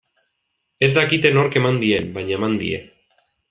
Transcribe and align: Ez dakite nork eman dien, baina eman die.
Ez 0.87 0.89
dakite 0.95 1.33
nork 1.37 1.59
eman 1.61 1.79
dien, 1.85 2.11
baina 2.19 2.37
eman 2.41 2.57
die. 2.67 2.85